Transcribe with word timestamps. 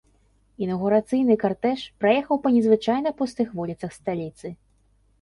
Інаўгурацыйны 0.67 1.35
картэж 1.43 1.85
праехаў 2.01 2.35
па 2.49 2.55
незвычайна 2.57 3.09
пустых 3.23 3.47
вуліцах 3.63 3.91
сталіцы. 4.03 4.47